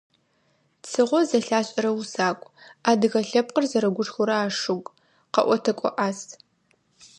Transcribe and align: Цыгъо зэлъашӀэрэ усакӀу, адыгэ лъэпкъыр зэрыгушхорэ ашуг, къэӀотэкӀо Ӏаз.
Цыгъо 0.89 1.19
зэлъашӀэрэ 1.29 1.91
усакӀу, 1.99 2.55
адыгэ 2.89 3.21
лъэпкъыр 3.27 3.65
зэрыгушхорэ 3.71 4.35
ашуг, 4.45 4.85
къэӀотэкӀо 5.33 5.89
Ӏаз. 5.97 6.19